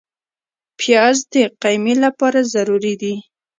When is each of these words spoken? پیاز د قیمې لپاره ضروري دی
پیاز 0.79 1.17
د 1.33 1.35
قیمې 1.61 1.95
لپاره 2.03 2.39
ضروري 2.53 2.93
دی 3.01 3.15